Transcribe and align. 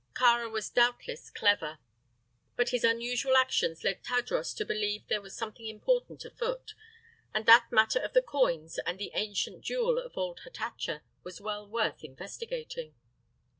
Kāra 0.15 0.51
was 0.51 0.71
doubtless 0.71 1.29
clever, 1.29 1.77
but 2.55 2.69
his 2.69 2.83
unusual 2.83 3.37
actions 3.37 3.83
led 3.83 4.03
Tadros 4.03 4.51
to 4.55 4.65
believe 4.65 5.05
there 5.05 5.21
was 5.21 5.37
something 5.37 5.67
important 5.67 6.25
afoot. 6.25 6.73
And 7.35 7.45
that 7.45 7.67
matter 7.71 7.99
of 7.99 8.13
the 8.13 8.23
coins 8.23 8.79
and 8.79 8.97
the 8.97 9.11
ancient 9.13 9.61
jewel 9.61 9.99
of 9.99 10.17
old 10.17 10.39
Hatatcha 10.39 11.03
was 11.23 11.39
well 11.39 11.67
worth 11.67 12.03
investigating. 12.03 12.95